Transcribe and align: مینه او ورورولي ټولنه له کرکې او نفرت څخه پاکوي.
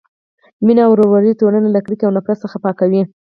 مینه 0.65 0.81
او 0.85 0.91
ورورولي 0.93 1.33
ټولنه 1.41 1.67
له 1.71 1.79
کرکې 1.85 2.03
او 2.05 2.15
نفرت 2.17 2.37
څخه 2.43 2.57
پاکوي. 2.65 3.01